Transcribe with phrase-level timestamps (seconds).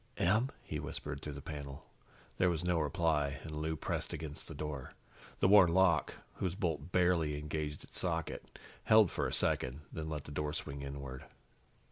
[0.17, 1.85] "Em?" he whispered through the panel.
[2.39, 4.93] There was no reply, and Lou pressed against the door.
[5.41, 10.23] The worn lock, whose bolt barely engaged its socket, held for a second, then let
[10.23, 11.25] the door swing inward.